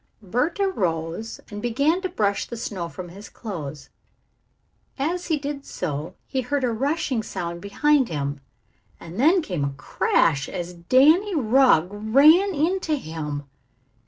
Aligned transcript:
Bert 0.23 0.59
arose 0.59 1.39
and 1.51 1.61
began 1.61 2.01
to 2.01 2.09
brush 2.09 2.47
the 2.47 2.57
snow 2.57 2.89
from 2.89 3.09
his 3.09 3.29
clothes. 3.29 3.89
As 4.97 5.27
he 5.27 5.37
did 5.37 5.63
so 5.63 6.15
he 6.25 6.41
heard 6.41 6.63
a 6.63 6.71
rushing 6.71 7.21
sound 7.21 7.61
behind 7.61 8.09
him 8.09 8.39
and 8.99 9.19
then 9.19 9.43
came 9.43 9.63
a 9.63 9.73
crash 9.77 10.49
as 10.49 10.73
Danny 10.73 11.35
Rugg 11.35 11.89
ran 11.91 12.55
into 12.55 12.95
him. 12.95 13.43